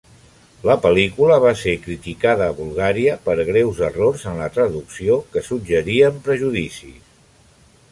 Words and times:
La 0.67 0.75
pel·lícula 0.85 1.35
va 1.43 1.51
ser 1.63 1.73
criticada 1.83 2.47
a 2.47 2.55
Bulgària 2.61 3.13
per 3.29 3.37
greus 3.51 3.83
errors 3.91 4.25
en 4.33 4.41
la 4.45 4.49
traducció, 4.57 5.21
que 5.37 5.47
suggerien 5.51 6.21
prejudicis. 6.31 7.01